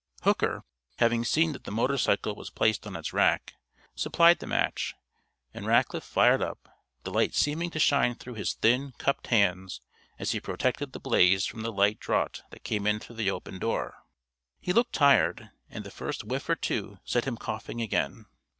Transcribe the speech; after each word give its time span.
Hooker, 0.23 0.63
having 0.97 1.23
seen 1.23 1.51
that 1.53 1.65
the 1.65 1.71
motorcycle 1.71 2.33
was 2.33 2.49
placed 2.49 2.87
on 2.87 2.95
its 2.95 3.13
rack, 3.13 3.53
supplied 3.93 4.39
the 4.39 4.47
match, 4.47 4.95
and 5.53 5.67
Rackliff 5.67 6.03
fired 6.03 6.41
up, 6.41 6.67
the 7.03 7.11
light 7.11 7.35
seeming 7.35 7.69
to 7.69 7.77
shine 7.77 8.15
through 8.15 8.33
his 8.33 8.55
thin, 8.55 8.93
cupped 8.97 9.27
hands 9.27 9.79
as 10.17 10.31
he 10.31 10.39
protected 10.39 10.93
the 10.93 10.99
blaze 10.99 11.45
from 11.45 11.61
the 11.61 11.71
light 11.71 11.99
draught 11.99 12.41
that 12.49 12.63
came 12.63 12.87
in 12.87 12.97
through 12.99 13.17
the 13.17 13.29
open 13.29 13.59
door. 13.59 13.93
He 14.59 14.73
looked 14.73 14.93
tired, 14.93 15.51
and 15.69 15.83
the 15.83 15.91
first 15.91 16.23
whiff 16.23 16.49
or 16.49 16.55
two 16.55 16.97
set 17.05 17.25
him 17.25 17.37
coughing 17.37 17.79
again. 17.79 18.25